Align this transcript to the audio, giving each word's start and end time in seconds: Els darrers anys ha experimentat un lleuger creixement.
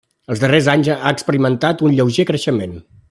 Els 0.35 0.39
darrers 0.43 0.69
anys 0.73 0.89
ha 0.93 1.11
experimentat 1.17 1.85
un 1.89 1.95
lleuger 2.01 2.27
creixement. 2.31 2.75